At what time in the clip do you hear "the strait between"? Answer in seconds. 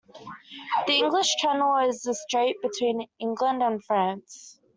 2.01-3.07